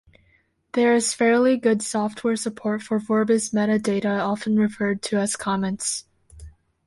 There 0.73 0.95
is 0.95 1.13
fairly 1.13 1.57
good 1.57 1.83
software 1.83 2.35
support 2.35 2.81
for 2.81 2.97
Vorbis 2.99 3.53
metadata-often 3.53 4.57
referred 4.57 5.03
to 5.03 5.17
as 5.17 5.35
comments. 5.35 6.05